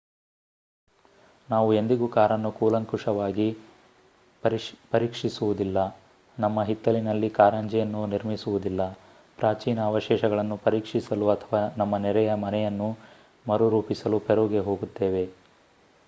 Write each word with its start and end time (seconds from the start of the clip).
ನಾವು 1.49 1.73
ಎಂದಿಗೂ 1.73 2.07
ಕಾರನ್ನು 2.07 2.51
ಕೂಲಂಕಷವಾಗಿ 2.51 3.45
ಪರೀಕ್ಷಿಸುವುದಿಲ್ಲ 4.91 5.77
ನಮ್ಮ 6.37 6.63
ಹಿತ್ತಲಿನಲ್ಲಿ 6.63 7.29
ಕಾರಂಜಿಯನ್ನು 7.29 8.01
ನಿರ್ಮಿಸುವುದಿಲ್ಲ 8.05 8.81
ಪ್ರಾಚೀನ 9.37 9.79
ಅವಶೇಷಗಳನ್ನು 9.83 10.57
ಪರೀಕ್ಷಿಸಲು 10.57 11.29
ಅಥವಾ 11.29 11.61
ನಮ್ಮ 11.77 11.97
ನೆರೆಯ 11.97 12.33
ಮನೆಯನ್ನು 12.39 12.89
ಮರುರೂಪಿಸಲು 13.45 14.19
ಪೆರುಗೆ 14.19 14.59
ಹೋಗುತ್ತೇವೆ 14.59 15.25